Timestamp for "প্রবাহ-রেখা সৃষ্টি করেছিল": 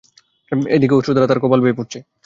1.77-2.17